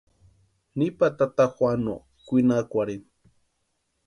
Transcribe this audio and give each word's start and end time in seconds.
Nipa 0.77 1.07
tata 1.17 1.45
Juanuo 1.53 2.05
kwinakwarhini. 2.25 3.05